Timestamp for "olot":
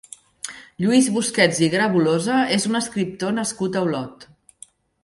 3.91-4.31